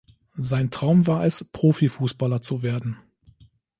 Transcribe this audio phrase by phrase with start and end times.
[0.39, 2.97] Sein Traum war es, Profifußballer zu werden.